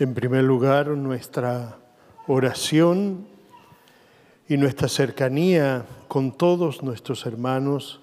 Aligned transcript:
En 0.00 0.14
primer 0.14 0.44
lugar, 0.44 0.86
nuestra 0.90 1.76
oración 2.28 3.26
y 4.48 4.56
nuestra 4.56 4.86
cercanía 4.86 5.86
con 6.06 6.38
todos 6.38 6.84
nuestros 6.84 7.26
hermanos 7.26 8.00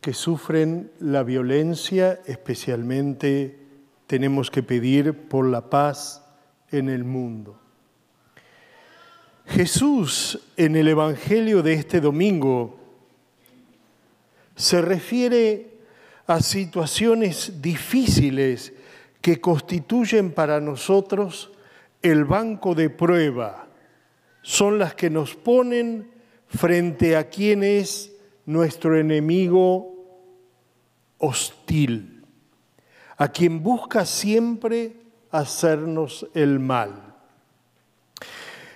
que 0.00 0.14
sufren 0.14 0.90
la 0.98 1.22
violencia, 1.22 2.20
especialmente 2.24 3.58
tenemos 4.06 4.50
que 4.50 4.62
pedir 4.62 5.28
por 5.28 5.44
la 5.46 5.68
paz 5.68 6.24
en 6.70 6.88
el 6.88 7.04
mundo. 7.04 7.60
Jesús 9.44 10.40
en 10.56 10.74
el 10.74 10.88
Evangelio 10.88 11.62
de 11.62 11.74
este 11.74 12.00
domingo 12.00 12.80
se 14.56 14.80
refiere 14.80 15.80
a 16.26 16.40
situaciones 16.40 17.60
difíciles 17.60 18.72
que 19.20 19.40
constituyen 19.40 20.32
para 20.32 20.60
nosotros 20.60 21.52
el 22.02 22.24
banco 22.24 22.74
de 22.74 22.90
prueba. 22.90 23.68
Son 24.42 24.78
las 24.78 24.94
que 24.94 25.10
nos 25.10 25.34
ponen 25.34 26.10
frente 26.46 27.16
a 27.16 27.28
quien 27.28 27.62
es 27.62 28.12
nuestro 28.46 28.96
enemigo 28.96 29.94
hostil, 31.18 32.24
a 33.16 33.28
quien 33.28 33.62
busca 33.62 34.06
siempre 34.06 34.96
hacernos 35.30 36.26
el 36.34 36.58
mal. 36.58 37.14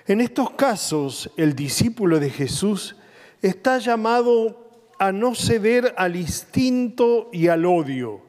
En 0.07 0.21
estos 0.21 0.51
casos, 0.51 1.31
el 1.35 1.55
discípulo 1.55 2.19
de 2.19 2.29
Jesús 2.29 2.95
está 3.41 3.79
llamado 3.79 4.69
a 4.99 5.11
no 5.11 5.33
ceder 5.33 5.95
al 5.97 6.15
instinto 6.15 7.29
y 7.33 7.47
al 7.47 7.65
odio, 7.65 8.21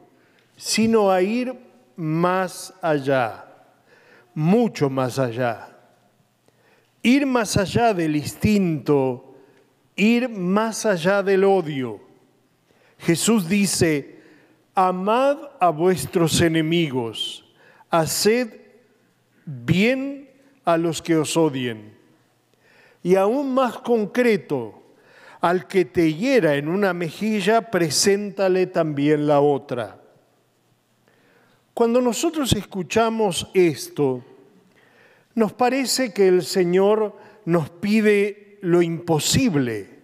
sino 0.57 1.11
a 1.11 1.21
ir 1.21 1.66
más 1.97 2.73
allá, 2.81 3.45
mucho 4.33 4.89
más 4.89 5.19
allá. 5.19 5.75
Ir 7.01 7.25
más 7.25 7.57
allá 7.57 7.93
del 7.93 8.15
instinto, 8.15 9.35
ir 9.95 10.29
más 10.29 10.85
allá 10.85 11.23
del 11.23 11.43
odio. 11.43 11.99
Jesús 12.99 13.49
dice, 13.49 14.21
amad 14.75 15.37
a 15.59 15.69
vuestros 15.69 16.39
enemigos, 16.39 17.43
haced 17.89 18.61
bien 19.45 20.29
a 20.65 20.77
los 20.77 21.01
que 21.01 21.17
os 21.17 21.35
odien. 21.35 21.97
Y 23.01 23.15
aún 23.15 23.53
más 23.53 23.77
concreto, 23.79 24.83
al 25.41 25.67
que 25.67 25.85
te 25.85 26.13
hiera 26.13 26.55
en 26.55 26.67
una 26.67 26.93
mejilla, 26.93 27.71
preséntale 27.71 28.67
también 28.67 29.27
la 29.27 29.39
otra. 29.39 30.01
Cuando 31.77 32.01
nosotros 32.01 32.53
escuchamos 32.53 33.51
esto, 33.53 34.23
nos 35.35 35.53
parece 35.53 36.11
que 36.11 36.27
el 36.27 36.41
Señor 36.41 37.15
nos 37.45 37.69
pide 37.69 38.57
lo 38.61 38.81
imposible. 38.81 39.99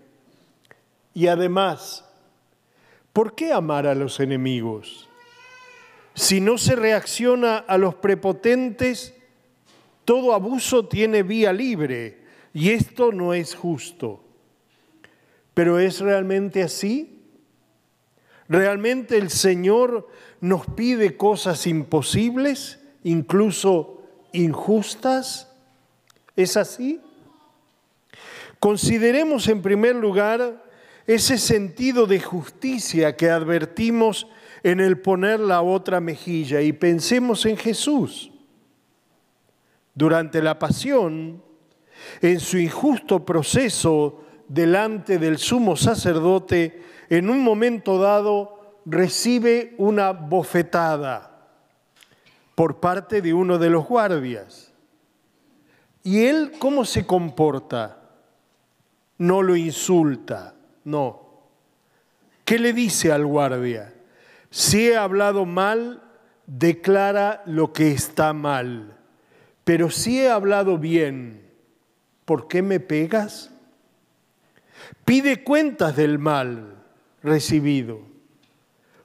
Y 1.15 1.25
además, 1.25 2.07
¿por 3.11 3.33
qué 3.33 3.51
amar 3.51 3.87
a 3.87 3.95
los 3.95 4.19
enemigos? 4.19 5.09
Si 6.13 6.39
no 6.39 6.59
se 6.59 6.75
reacciona 6.75 7.57
a 7.57 7.79
los 7.79 7.95
prepotentes, 7.95 9.15
todo 10.05 10.35
abuso 10.35 10.85
tiene 10.85 11.23
vía 11.23 11.51
libre 11.51 12.19
y 12.53 12.69
esto 12.69 13.11
no 13.11 13.33
es 13.33 13.55
justo. 13.55 14.23
¿Pero 15.55 15.79
es 15.79 16.01
realmente 16.01 16.61
así? 16.61 17.22
¿Realmente 18.49 19.17
el 19.17 19.29
Señor 19.29 20.07
nos 20.41 20.65
pide 20.65 21.15
cosas 21.17 21.65
imposibles, 21.67 22.79
incluso 23.03 24.01
injustas? 24.31 25.49
¿Es 26.35 26.57
así? 26.57 26.99
Consideremos 28.59 29.47
en 29.47 29.61
primer 29.61 29.95
lugar 29.95 30.63
ese 31.05 31.37
sentido 31.37 32.05
de 32.05 32.19
justicia 32.19 33.15
que 33.15 33.29
advertimos 33.29 34.27
en 34.63 34.79
el 34.79 34.99
poner 34.99 35.39
la 35.39 35.61
otra 35.61 35.99
mejilla 35.99 36.61
y 36.61 36.71
pensemos 36.71 37.45
en 37.45 37.57
Jesús. 37.57 38.31
Durante 39.93 40.41
la 40.41 40.57
pasión, 40.57 41.43
en 42.21 42.39
su 42.39 42.57
injusto 42.57 43.25
proceso 43.25 44.23
delante 44.47 45.19
del 45.19 45.37
sumo 45.37 45.75
sacerdote, 45.75 46.81
en 47.09 47.29
un 47.29 47.43
momento 47.43 47.99
dado 47.99 48.81
recibe 48.85 49.73
una 49.77 50.11
bofetada 50.11 51.31
por 52.55 52.79
parte 52.79 53.21
de 53.21 53.33
uno 53.33 53.57
de 53.57 53.69
los 53.69 53.87
guardias. 53.87 54.71
¿Y 56.03 56.25
él 56.25 56.53
cómo 56.59 56.85
se 56.85 57.05
comporta? 57.05 57.99
No 59.17 59.41
lo 59.41 59.55
insulta, 59.55 60.53
no. 60.83 61.21
¿Qué 62.45 62.59
le 62.59 62.73
dice 62.73 63.11
al 63.11 63.25
guardia? 63.25 63.93
Si 64.49 64.89
he 64.89 64.97
hablado 64.97 65.45
mal, 65.45 66.01
declara 66.45 67.41
lo 67.45 67.71
que 67.71 67.91
está 67.91 68.33
mal. 68.33 68.97
Pero 69.63 69.89
si 69.89 70.19
he 70.19 70.29
hablado 70.29 70.77
bien, 70.77 71.49
¿por 72.25 72.49
qué 72.49 72.61
me 72.61 72.81
pegas? 72.81 73.49
Pide 75.05 75.43
cuentas 75.43 75.95
del 75.95 76.19
mal 76.19 76.82
recibido. 77.23 78.01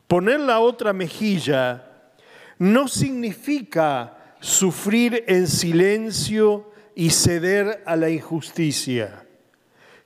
Poner 0.06 0.40
la 0.40 0.60
otra 0.60 0.92
mejilla 0.92 2.12
no 2.58 2.88
significa 2.88 4.36
sufrir 4.40 5.24
en 5.26 5.46
silencio 5.46 6.72
y 6.94 7.10
ceder 7.10 7.82
a 7.86 7.96
la 7.96 8.10
injusticia. 8.10 9.24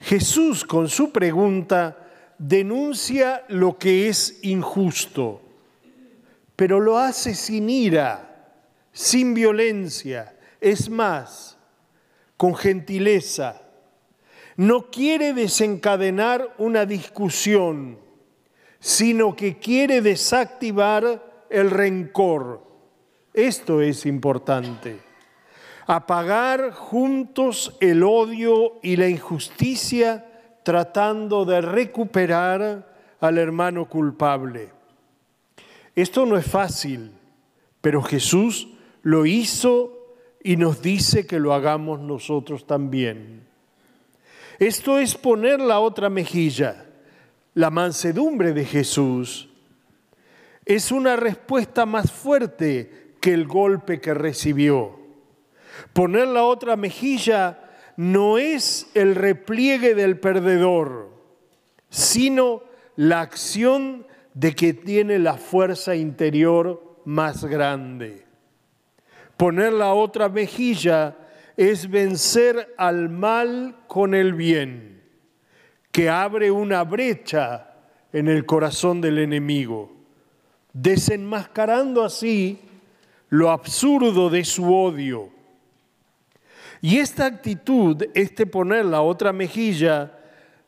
Jesús 0.00 0.64
con 0.64 0.88
su 0.88 1.12
pregunta 1.12 1.96
denuncia 2.38 3.44
lo 3.48 3.78
que 3.78 4.08
es 4.08 4.40
injusto, 4.42 5.40
pero 6.56 6.80
lo 6.80 6.98
hace 6.98 7.34
sin 7.34 7.70
ira, 7.70 8.52
sin 8.92 9.32
violencia, 9.32 10.36
es 10.60 10.90
más, 10.90 11.56
con 12.36 12.54
gentileza. 12.54 13.62
No 14.62 14.90
quiere 14.90 15.32
desencadenar 15.32 16.54
una 16.58 16.86
discusión 16.86 17.98
sino 18.78 19.36
que 19.36 19.58
quiere 19.58 20.02
desactivar 20.02 21.46
el 21.50 21.70
rencor. 21.70 22.64
Esto 23.32 23.80
es 23.80 24.06
importante. 24.06 25.00
Apagar 25.86 26.72
juntos 26.72 27.76
el 27.80 28.02
odio 28.02 28.80
y 28.82 28.96
la 28.96 29.08
injusticia 29.08 30.26
tratando 30.64 31.44
de 31.44 31.60
recuperar 31.60 32.92
al 33.20 33.38
hermano 33.38 33.88
culpable. 33.88 34.70
Esto 35.94 36.26
no 36.26 36.36
es 36.36 36.46
fácil, 36.46 37.12
pero 37.80 38.02
Jesús 38.02 38.68
lo 39.02 39.26
hizo 39.26 40.16
y 40.42 40.56
nos 40.56 40.82
dice 40.82 41.24
que 41.24 41.38
lo 41.38 41.54
hagamos 41.54 42.00
nosotros 42.00 42.66
también. 42.66 43.51
Esto 44.62 45.00
es 45.00 45.16
poner 45.16 45.58
la 45.58 45.80
otra 45.80 46.08
mejilla 46.08 46.86
la 47.54 47.68
mansedumbre 47.68 48.52
de 48.52 48.64
Jesús 48.64 49.48
es 50.64 50.92
una 50.92 51.16
respuesta 51.16 51.84
más 51.84 52.12
fuerte 52.12 53.16
que 53.20 53.34
el 53.34 53.48
golpe 53.48 54.00
que 54.00 54.14
recibió. 54.14 55.00
Poner 55.92 56.28
la 56.28 56.44
otra 56.44 56.76
mejilla 56.76 57.58
no 57.96 58.38
es 58.38 58.88
el 58.94 59.16
repliegue 59.16 59.96
del 59.96 60.20
perdedor, 60.20 61.10
sino 61.90 62.62
la 62.94 63.20
acción 63.20 64.06
de 64.32 64.54
que 64.54 64.74
tiene 64.74 65.18
la 65.18 65.38
fuerza 65.38 65.96
interior 65.96 67.00
más 67.04 67.44
grande. 67.44 68.24
Poner 69.36 69.72
la 69.72 69.92
otra 69.92 70.28
mejilla 70.28 71.16
es 71.56 71.90
vencer 71.90 72.74
al 72.76 73.08
mal 73.08 73.76
con 73.86 74.14
el 74.14 74.34
bien 74.34 75.02
que 75.90 76.08
abre 76.08 76.50
una 76.50 76.84
brecha 76.84 77.74
en 78.12 78.28
el 78.28 78.46
corazón 78.46 79.00
del 79.00 79.18
enemigo, 79.18 79.92
desenmascarando 80.72 82.02
así 82.02 82.58
lo 83.28 83.50
absurdo 83.50 84.30
de 84.30 84.44
su 84.44 84.74
odio. 84.74 85.30
Y 86.80 86.98
esta 86.98 87.26
actitud, 87.26 88.02
este 88.14 88.46
poner 88.46 88.86
la 88.86 89.02
otra 89.02 89.32
mejilla, 89.32 90.18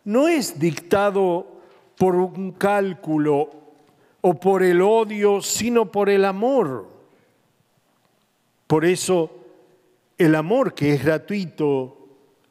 no 0.05 0.29
es 0.29 0.59
dictado 0.61 1.61
por 1.97 2.15
un 2.17 2.53
cálculo 2.53 3.51
o 4.21 4.35
por 4.35 4.63
el 4.63 4.81
odio, 4.83 5.41
sino 5.41 5.91
por 5.91 6.09
el 6.11 6.25
amor. 6.25 6.89
Por 8.67 8.85
eso, 8.85 9.31
el 10.19 10.35
amor 10.35 10.75
que 10.75 10.95
es 10.95 11.05
gratuito, 11.05 12.09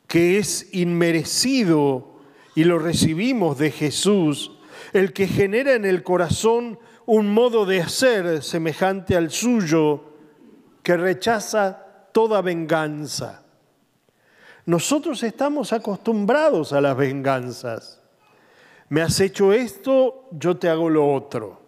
que 0.07 0.37
es 0.37 0.73
inmerecido, 0.73 2.13
y 2.55 2.65
lo 2.65 2.77
recibimos 2.79 3.57
de 3.57 3.71
Jesús, 3.71 4.51
el 4.93 5.13
que 5.13 5.27
genera 5.27 5.73
en 5.73 5.85
el 5.85 6.03
corazón 6.03 6.77
un 7.05 7.33
modo 7.33 7.65
de 7.65 7.81
hacer 7.81 8.43
semejante 8.43 9.15
al 9.15 9.31
suyo, 9.31 10.03
que 10.83 10.97
rechaza 10.97 12.09
toda 12.11 12.41
venganza. 12.41 13.43
Nosotros 14.65 15.23
estamos 15.23 15.73
acostumbrados 15.73 16.73
a 16.73 16.81
las 16.81 16.95
venganzas. 16.95 18.01
Me 18.89 19.01
has 19.01 19.19
hecho 19.19 19.51
esto, 19.51 20.27
yo 20.31 20.57
te 20.57 20.69
hago 20.69 20.89
lo 20.89 21.11
otro. 21.11 21.61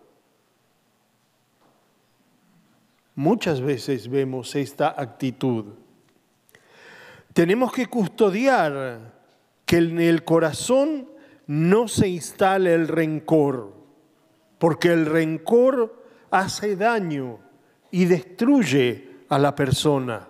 Muchas 3.16 3.62
veces 3.62 4.10
vemos 4.10 4.56
esta 4.56 4.94
actitud. 4.96 5.66
Tenemos 7.36 7.74
que 7.74 7.88
custodiar 7.88 9.12
que 9.66 9.76
en 9.76 10.00
el 10.00 10.24
corazón 10.24 11.10
no 11.48 11.90
se 11.90 12.08
instale 12.08 12.74
el 12.74 12.88
rencor, 12.88 13.74
porque 14.58 14.94
el 14.94 15.06
rencor 15.06 16.02
hace 16.32 16.78
daño 16.78 17.40
y 17.92 18.06
destruye 18.06 19.10
a 19.28 19.38
la 19.38 19.54
persona. 19.54 20.30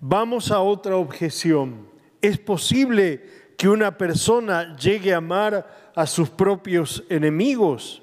Vamos 0.00 0.50
a 0.50 0.60
otra 0.60 0.96
objeción. 0.96 1.86
¿Es 2.22 2.38
posible 2.38 3.52
que 3.58 3.68
una 3.68 3.98
persona 3.98 4.74
llegue 4.78 5.12
a 5.12 5.18
amar 5.18 5.92
a 5.94 6.06
sus 6.06 6.30
propios 6.30 7.04
enemigos? 7.10 8.02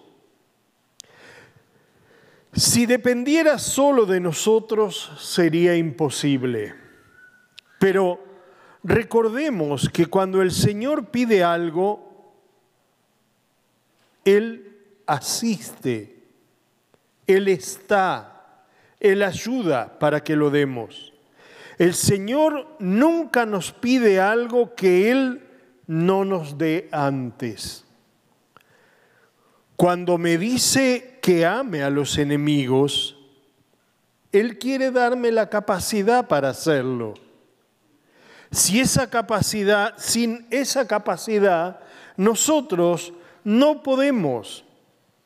Si 2.53 2.85
dependiera 2.85 3.59
solo 3.59 4.05
de 4.05 4.19
nosotros 4.19 5.11
sería 5.19 5.75
imposible. 5.75 6.73
Pero 7.79 8.23
recordemos 8.83 9.89
que 9.89 10.07
cuando 10.07 10.41
el 10.41 10.51
Señor 10.51 11.11
pide 11.11 11.43
algo, 11.43 12.33
Él 14.25 14.77
asiste, 15.05 16.23
Él 17.27 17.47
está, 17.47 18.63
Él 18.99 19.23
ayuda 19.23 19.99
para 19.99 20.23
que 20.23 20.35
lo 20.35 20.49
demos. 20.49 21.13
El 21.77 21.93
Señor 21.93 22.75
nunca 22.79 23.45
nos 23.45 23.71
pide 23.71 24.19
algo 24.19 24.73
que 24.73 25.11
Él 25.11 25.43
no 25.85 26.25
nos 26.25 26.57
dé 26.57 26.89
antes. 26.91 27.85
Cuando 29.75 30.17
me 30.17 30.39
dice 30.39 31.16
que 31.27 31.45
ame 31.45 31.83
a 31.83 31.89
los 31.89 32.17
enemigos, 32.17 33.17
Él 34.31 34.57
quiere 34.57 34.91
darme 34.91 35.29
la 35.29 35.49
capacidad 35.49 36.25
para 36.25 36.51
hacerlo. 36.51 37.15
Si 38.49 38.79
esa 38.79 39.09
capacidad, 39.09 39.95
sin 39.97 40.47
esa 40.51 40.87
capacidad, 40.87 41.81
nosotros 42.15 43.11
no 43.43 43.83
podemos. 43.83 44.63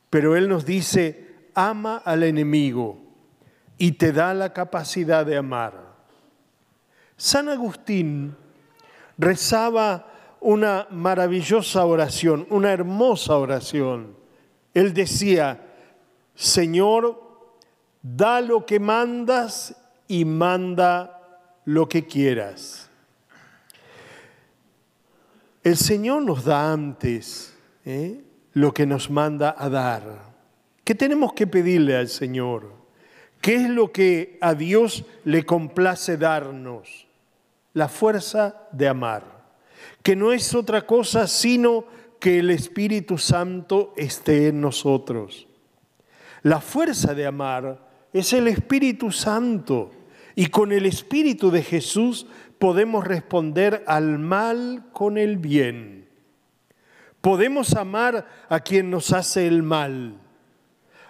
Pero 0.10 0.36
Él 0.36 0.50
nos 0.50 0.66
dice, 0.66 1.36
ama 1.54 1.98
al 1.98 2.24
enemigo 2.24 2.98
y 3.78 3.92
te 3.92 4.12
da 4.12 4.34
la 4.34 4.54
capacidad 4.54 5.24
de 5.24 5.38
amar. 5.38 5.94
San 7.16 7.48
Agustín 7.48 8.36
rezaba 9.20 10.08
una 10.40 10.88
maravillosa 10.90 11.86
oración, 11.86 12.48
una 12.50 12.74
hermosa 12.74 13.38
oración. 13.38 14.16
Él 14.74 14.96
decía, 14.96 15.68
Señor, 16.36 17.22
da 18.02 18.42
lo 18.42 18.66
que 18.66 18.80
mandas 18.80 19.76
y 20.08 20.26
manda 20.26 21.48
lo 21.66 21.88
que 21.88 22.06
quieras. 22.06 22.90
El 25.64 25.78
Señor 25.78 26.24
nos 26.24 26.44
da 26.44 26.72
antes 26.72 27.56
¿eh? 27.86 28.24
lo 28.54 28.74
que 28.74 28.86
nos 28.86 29.10
manda 29.10 29.56
a 29.58 29.70
dar. 29.70 30.32
¿Qué 30.84 30.96
tenemos 30.96 31.34
que 31.34 31.46
pedirle 31.46 31.96
al 31.96 32.08
Señor? 32.08 32.72
¿Qué 33.40 33.56
es 33.56 33.70
lo 33.70 33.92
que 33.92 34.38
a 34.42 34.56
Dios 34.56 35.06
le 35.24 35.46
complace 35.46 36.18
darnos? 36.18 37.08
la 37.74 37.88
fuerza 37.88 38.68
de 38.72 38.88
amar, 38.88 39.24
que 40.04 40.16
no 40.16 40.32
es 40.32 40.54
otra 40.54 40.86
cosa 40.86 41.28
sino 41.28 41.86
que 42.20 42.40
el 42.40 42.52
Espíritu 42.52 43.18
Santo 43.18 43.94
esté 43.96 44.50
en 44.50 44.62
nosotros. 44.62 45.48
La 46.44 46.60
fuerza 46.60 47.14
de 47.14 47.28
amar 47.28 47.88
es 48.14 48.34
el 48.34 48.48
Espíritu 48.48 49.12
Santo 49.12 49.92
y 50.36 50.48
con 50.48 50.72
el 50.72 50.86
Espíritu 50.86 51.52
de 51.52 51.62
Jesús 51.62 52.26
podemos 52.58 53.06
responder 53.06 53.84
al 53.86 54.18
mal 54.18 54.86
con 54.92 55.18
el 55.18 55.38
bien. 55.38 56.10
Podemos 57.22 57.76
amar 57.76 58.28
a 58.50 58.60
quien 58.60 58.90
nos 58.90 59.14
hace 59.14 59.46
el 59.46 59.62
mal. 59.62 60.20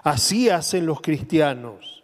Así 0.03 0.49
hacen 0.49 0.85
los 0.85 0.99
cristianos. 1.01 2.03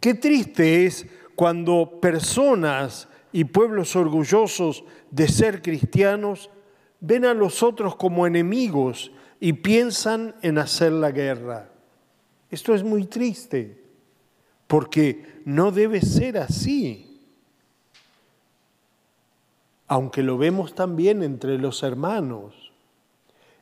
Qué 0.00 0.14
triste 0.14 0.86
es 0.86 1.06
cuando 1.36 2.00
personas 2.00 3.08
y 3.32 3.44
pueblos 3.44 3.96
orgullosos 3.96 4.84
de 5.10 5.28
ser 5.28 5.60
cristianos 5.60 6.50
ven 7.00 7.24
a 7.24 7.34
los 7.34 7.62
otros 7.62 7.96
como 7.96 8.26
enemigos 8.26 9.12
y 9.40 9.54
piensan 9.54 10.34
en 10.42 10.58
hacer 10.58 10.92
la 10.92 11.10
guerra. 11.10 11.71
Esto 12.52 12.74
es 12.74 12.84
muy 12.84 13.06
triste, 13.06 13.82
porque 14.68 15.40
no 15.46 15.72
debe 15.72 16.02
ser 16.02 16.36
así. 16.36 17.18
Aunque 19.88 20.22
lo 20.22 20.36
vemos 20.38 20.74
también 20.74 21.22
entre 21.22 21.56
los 21.58 21.82
hermanos, 21.82 22.72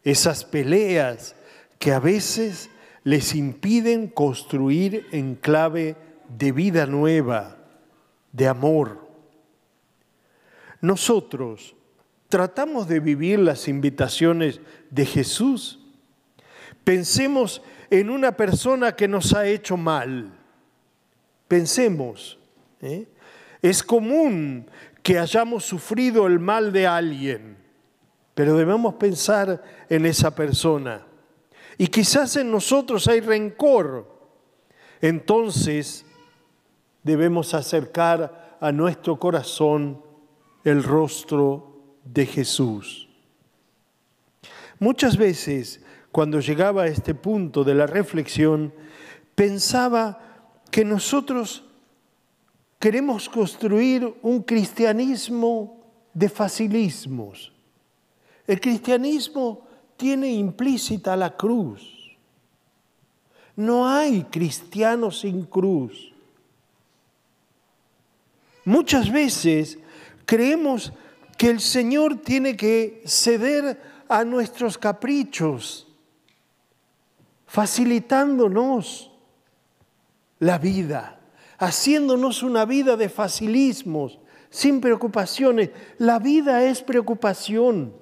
esas 0.02 0.44
peleas 0.44 1.36
que 1.78 1.92
a 1.92 2.00
veces 2.00 2.68
les 3.04 3.34
impiden 3.36 4.08
construir 4.08 5.06
en 5.12 5.36
clave 5.36 5.96
de 6.36 6.50
vida 6.50 6.86
nueva, 6.86 7.58
de 8.32 8.48
amor. 8.48 9.08
Nosotros 10.80 11.76
tratamos 12.28 12.88
de 12.88 12.98
vivir 12.98 13.38
las 13.38 13.68
invitaciones 13.68 14.60
de 14.90 15.06
Jesús. 15.06 15.79
Pensemos 16.90 17.62
en 17.88 18.10
una 18.10 18.32
persona 18.32 18.96
que 18.96 19.06
nos 19.06 19.32
ha 19.32 19.46
hecho 19.46 19.76
mal. 19.76 20.36
Pensemos. 21.46 22.36
¿eh? 22.82 23.06
Es 23.62 23.80
común 23.80 24.68
que 25.00 25.16
hayamos 25.16 25.64
sufrido 25.64 26.26
el 26.26 26.40
mal 26.40 26.72
de 26.72 26.88
alguien, 26.88 27.56
pero 28.34 28.56
debemos 28.56 28.94
pensar 28.94 29.62
en 29.88 30.04
esa 30.04 30.34
persona. 30.34 31.06
Y 31.78 31.86
quizás 31.86 32.34
en 32.34 32.50
nosotros 32.50 33.06
hay 33.06 33.20
rencor. 33.20 34.12
Entonces 35.00 36.04
debemos 37.04 37.54
acercar 37.54 38.58
a 38.60 38.72
nuestro 38.72 39.16
corazón 39.16 40.02
el 40.64 40.82
rostro 40.82 41.84
de 42.02 42.26
Jesús. 42.26 43.08
Muchas 44.80 45.16
veces, 45.16 45.84
cuando 46.12 46.40
llegaba 46.40 46.82
a 46.82 46.86
este 46.88 47.14
punto 47.14 47.64
de 47.64 47.74
la 47.74 47.86
reflexión, 47.86 48.72
pensaba 49.34 50.18
que 50.70 50.84
nosotros 50.84 51.64
queremos 52.78 53.28
construir 53.28 54.14
un 54.22 54.42
cristianismo 54.42 55.80
de 56.12 56.28
facilismos. 56.28 57.52
El 58.46 58.60
cristianismo 58.60 59.66
tiene 59.96 60.32
implícita 60.32 61.14
la 61.16 61.36
cruz. 61.36 62.16
No 63.54 63.86
hay 63.86 64.24
cristiano 64.24 65.10
sin 65.10 65.44
cruz. 65.44 66.12
Muchas 68.64 69.12
veces 69.12 69.78
creemos 70.24 70.92
que 71.36 71.50
el 71.50 71.60
Señor 71.60 72.22
tiene 72.22 72.56
que 72.56 73.02
ceder 73.06 73.80
a 74.08 74.24
nuestros 74.24 74.76
caprichos, 74.78 75.86
facilitándonos 77.50 79.10
la 80.38 80.56
vida, 80.58 81.18
haciéndonos 81.58 82.44
una 82.44 82.64
vida 82.64 82.96
de 82.96 83.08
facilismos, 83.08 84.20
sin 84.50 84.80
preocupaciones. 84.80 85.70
La 85.98 86.20
vida 86.20 86.62
es 86.62 86.80
preocupación, 86.80 87.92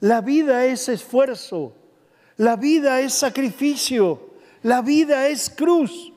la 0.00 0.22
vida 0.22 0.64
es 0.64 0.88
esfuerzo, 0.88 1.74
la 2.38 2.56
vida 2.56 3.02
es 3.02 3.12
sacrificio, 3.12 4.30
la 4.62 4.80
vida 4.80 5.28
es 5.28 5.50
cruz. 5.50 6.10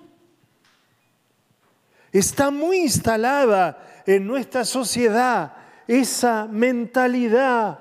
Está 2.14 2.52
muy 2.52 2.78
instalada 2.78 4.04
en 4.06 4.26
nuestra 4.26 4.64
sociedad 4.64 5.58
esa 5.90 6.48
mentalidad 6.48 7.80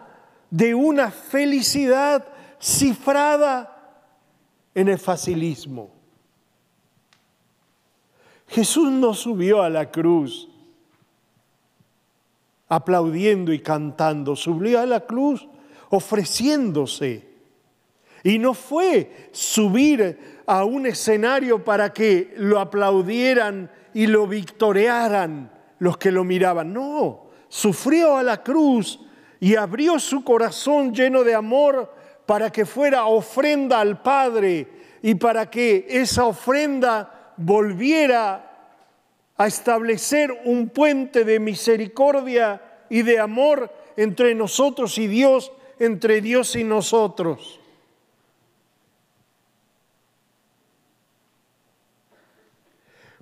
de 0.51 0.75
una 0.75 1.13
felicidad 1.13 2.27
cifrada 2.59 3.80
en 4.75 4.89
el 4.89 4.99
facilismo. 4.99 5.91
Jesús 8.49 8.91
no 8.91 9.15
subió 9.15 9.63
a 9.63 9.71
la 9.71 9.91
cruz 9.91 10.49
aplaudiendo 12.69 13.53
y 13.53 13.61
cantando, 13.61 14.37
subió 14.37 14.81
a 14.81 14.87
la 14.87 15.01
cruz 15.01 15.47
ofreciéndose. 15.91 17.29
Y 18.23 18.39
no 18.39 18.55
fue 18.55 19.29
subir 19.33 20.43
a 20.47 20.65
un 20.65 20.87
escenario 20.87 21.65
para 21.65 21.93
que 21.93 22.33
lo 22.37 22.61
aplaudieran 22.61 23.71
y 23.93 24.07
lo 24.07 24.27
victorearan 24.27 25.51
los 25.79 25.97
que 25.97 26.13
lo 26.13 26.23
miraban. 26.23 26.73
No, 26.73 27.31
sufrió 27.49 28.17
a 28.17 28.23
la 28.23 28.43
cruz 28.43 29.01
y 29.41 29.57
abrió 29.57 29.99
su 29.99 30.23
corazón 30.23 30.95
lleno 30.95 31.25
de 31.25 31.35
amor 31.35 31.93
para 32.31 32.53
que 32.53 32.65
fuera 32.65 33.07
ofrenda 33.07 33.81
al 33.81 34.03
Padre 34.03 34.69
y 35.03 35.17
para 35.17 35.51
que 35.51 35.85
esa 35.89 36.27
ofrenda 36.27 37.35
volviera 37.37 38.77
a 39.37 39.47
establecer 39.49 40.41
un 40.45 40.69
puente 40.69 41.25
de 41.25 41.41
misericordia 41.41 42.85
y 42.89 43.03
de 43.03 43.19
amor 43.19 43.75
entre 43.97 44.33
nosotros 44.37 44.97
y 44.99 45.09
Dios, 45.09 45.51
entre 45.81 46.21
Dios 46.21 46.55
y 46.55 46.63
nosotros. 46.63 47.59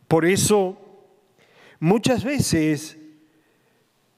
Por 0.07 0.27
eso, 0.27 0.77
muchas 1.81 2.23
veces, 2.25 2.99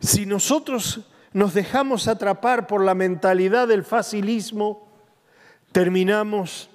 si 0.01 0.27
nosotros 0.27 1.09
nos 1.33 1.55
dejamos 1.55 2.09
atrapar 2.09 2.67
por 2.67 2.85
la 2.85 2.95
mentalidad 2.95 3.69
del 3.69 3.85
facilismo, 3.85 4.89
terminamos 5.73 6.71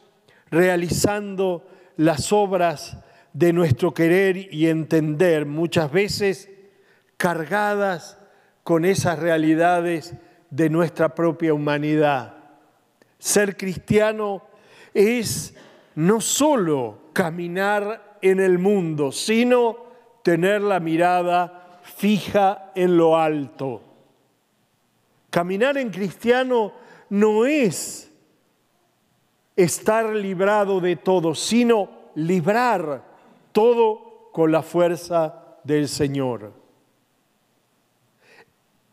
realizando 0.49 1.67
las 1.97 2.31
obras 2.31 2.97
de 3.33 3.51
nuestro 3.51 3.93
querer 3.93 4.53
y 4.53 4.67
entender, 4.67 5.45
muchas 5.45 5.91
veces 5.91 6.49
cargadas 7.17 8.17
con 8.63 8.85
esas 8.85 9.19
realidades 9.19 10.15
de 10.49 10.69
nuestra 10.69 11.13
propia 11.13 11.53
humanidad. 11.53 12.35
Ser 13.19 13.57
cristiano 13.57 14.43
es 14.93 15.53
no 15.95 16.21
solo 16.21 17.09
caminar 17.13 18.17
en 18.21 18.39
el 18.39 18.57
mundo, 18.57 19.11
sino 19.11 19.77
tener 20.23 20.61
la 20.61 20.79
mirada 20.79 21.81
fija 21.83 22.71
en 22.75 22.97
lo 22.97 23.17
alto. 23.17 23.84
Caminar 25.35 25.77
en 25.77 25.89
cristiano 25.89 26.71
no 27.09 27.45
es 27.45 28.09
estar 29.53 30.15
librado 30.15 30.79
de 30.79 30.95
todo, 30.95 31.35
sino 31.35 31.89
librar 32.15 33.03
todo 33.51 34.29
con 34.31 34.49
la 34.49 34.63
fuerza 34.63 35.57
del 35.65 35.89
Señor. 35.89 36.53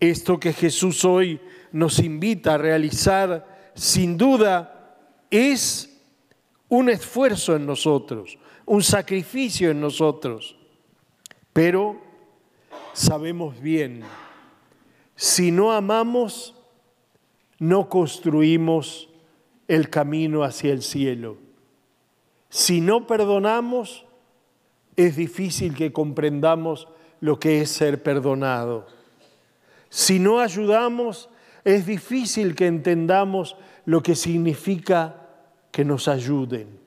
Esto 0.01 0.41
que 0.41 0.53
Jesús 0.53 1.05
hoy 1.05 1.41
nos 1.71 2.01
invita 2.01 2.55
a 2.55 2.59
realizar, 2.59 3.71
sin 3.77 4.19
duda, 4.19 4.97
es 5.31 5.97
un 6.69 6.91
esfuerzo 6.91 7.55
en 7.55 7.67
nosotros, 7.67 8.37
un 8.67 8.83
sacrificio 8.83 9.71
en 9.71 9.81
nosotros. 9.81 10.57
Pero 11.53 12.03
sabemos 12.95 13.61
bien, 13.61 14.03
si 15.23 15.53
no 15.53 15.71
amamos, 15.71 16.53
no 17.61 17.89
construimos 17.89 19.09
el 19.69 19.89
camino 19.89 20.43
hacia 20.43 20.73
el 20.73 20.83
cielo. 20.83 21.37
Si 22.49 22.81
no 22.81 23.07
perdonamos, 23.07 24.05
es 24.97 25.15
difícil 25.15 25.77
que 25.77 25.93
comprendamos 25.93 26.89
lo 27.21 27.39
que 27.39 27.61
es 27.61 27.71
ser 27.71 28.03
perdonado. 28.03 28.89
Si 29.91 30.19
no 30.19 30.41
ayudamos, 30.41 31.31
es 31.63 31.87
difícil 31.87 32.57
que 32.57 32.67
entendamos 32.67 33.55
lo 33.85 34.03
que 34.03 34.17
significa 34.17 35.29
que 35.71 35.85
nos 35.85 36.09
ayuden. 36.09 36.81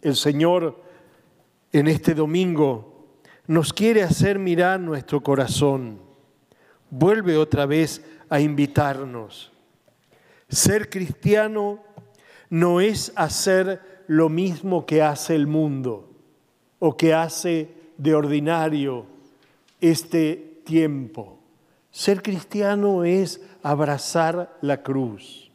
El 0.00 0.16
Señor 0.16 0.82
en 1.70 1.86
este 1.86 2.14
domingo 2.14 3.10
nos 3.46 3.74
quiere 3.74 4.02
hacer 4.02 4.38
mirar 4.38 4.80
nuestro 4.80 5.22
corazón. 5.22 6.07
Vuelve 6.90 7.36
otra 7.36 7.66
vez 7.66 8.04
a 8.28 8.40
invitarnos. 8.40 9.52
Ser 10.48 10.88
cristiano 10.88 11.80
no 12.50 12.80
es 12.80 13.12
hacer 13.16 14.04
lo 14.06 14.28
mismo 14.28 14.86
que 14.86 15.02
hace 15.02 15.34
el 15.34 15.46
mundo 15.46 16.10
o 16.78 16.96
que 16.96 17.12
hace 17.12 17.68
de 17.98 18.14
ordinario 18.14 19.06
este 19.80 20.60
tiempo. 20.64 21.38
Ser 21.90 22.22
cristiano 22.22 23.04
es 23.04 23.40
abrazar 23.62 24.56
la 24.60 24.82
cruz, 24.82 25.50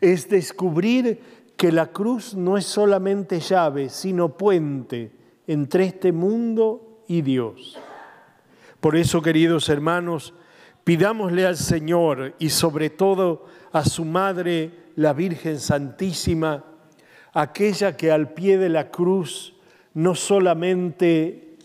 es 0.00 0.28
descubrir 0.28 1.20
que 1.56 1.72
la 1.72 1.86
cruz 1.86 2.34
no 2.34 2.56
es 2.56 2.66
solamente 2.66 3.40
llave, 3.40 3.88
sino 3.88 4.36
puente 4.36 5.10
entre 5.46 5.86
este 5.86 6.12
mundo 6.12 7.02
y 7.08 7.22
Dios. 7.22 7.78
Por 8.80 8.96
eso, 8.96 9.22
queridos 9.22 9.68
hermanos, 9.68 10.34
pidámosle 10.86 11.44
al 11.44 11.56
Señor 11.56 12.36
y 12.38 12.50
sobre 12.50 12.90
todo 12.90 13.46
a 13.72 13.84
su 13.84 14.04
Madre, 14.04 14.70
la 14.94 15.12
Virgen 15.14 15.58
Santísima, 15.58 16.64
aquella 17.32 17.96
que 17.96 18.12
al 18.12 18.34
pie 18.34 18.56
de 18.56 18.68
la 18.68 18.92
cruz 18.92 19.56
no 19.94 20.14
solamente 20.14 21.56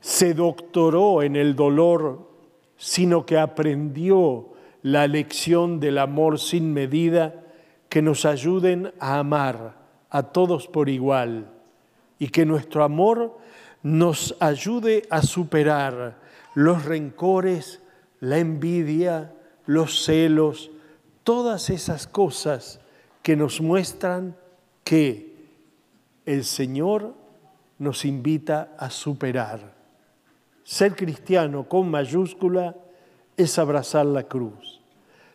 se 0.00 0.34
doctoró 0.34 1.22
en 1.22 1.36
el 1.36 1.54
dolor, 1.54 2.32
sino 2.76 3.24
que 3.24 3.38
aprendió 3.38 4.48
la 4.82 5.06
lección 5.06 5.78
del 5.78 5.96
amor 5.96 6.40
sin 6.40 6.72
medida, 6.72 7.44
que 7.88 8.02
nos 8.02 8.24
ayuden 8.24 8.92
a 8.98 9.20
amar 9.20 9.76
a 10.10 10.24
todos 10.24 10.66
por 10.66 10.88
igual 10.88 11.48
y 12.18 12.30
que 12.30 12.44
nuestro 12.44 12.82
amor 12.82 13.38
nos 13.84 14.34
ayude 14.40 15.04
a 15.10 15.22
superar 15.22 16.18
los 16.56 16.84
rencores, 16.86 17.80
la 18.20 18.38
envidia, 18.38 19.34
los 19.66 20.04
celos, 20.04 20.70
todas 21.22 21.70
esas 21.70 22.06
cosas 22.06 22.80
que 23.22 23.36
nos 23.36 23.60
muestran 23.60 24.36
que 24.84 25.36
el 26.24 26.44
Señor 26.44 27.14
nos 27.78 28.04
invita 28.04 28.74
a 28.78 28.90
superar. 28.90 29.74
Ser 30.64 30.96
cristiano 30.96 31.68
con 31.68 31.90
mayúscula 31.90 32.76
es 33.36 33.58
abrazar 33.58 34.06
la 34.06 34.24
cruz. 34.24 34.80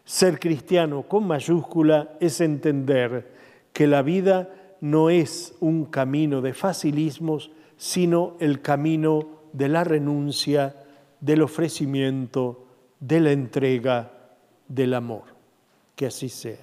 Ser 0.05 0.39
cristiano 0.39 1.03
con 1.03 1.25
mayúscula 1.25 2.15
es 2.19 2.41
entender 2.41 3.31
que 3.71 3.87
la 3.87 4.01
vida 4.01 4.49
no 4.81 5.09
es 5.09 5.55
un 5.59 5.85
camino 5.85 6.41
de 6.41 6.53
facilismos, 6.53 7.51
sino 7.77 8.35
el 8.39 8.61
camino 8.61 9.27
de 9.53 9.69
la 9.69 9.83
renuncia, 9.83 10.75
del 11.21 11.41
ofrecimiento, 11.41 12.62
de 13.05 13.19
la 13.19 13.31
entrega, 13.31 14.11
del 14.67 14.93
amor. 14.93 15.23
Que 15.93 16.05
así 16.05 16.29
sea. 16.29 16.57